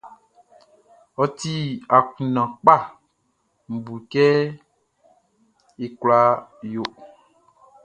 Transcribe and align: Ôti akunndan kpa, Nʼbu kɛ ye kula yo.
Ôti 1.21 1.53
akunndan 1.95 2.49
kpa, 2.61 2.75
Nʼbu 3.71 3.93
kɛ 4.11 4.25
ye 5.79 5.87
kula 5.99 6.19
yo. 6.73 6.83